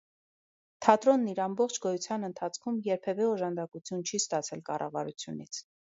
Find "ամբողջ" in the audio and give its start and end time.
1.43-1.77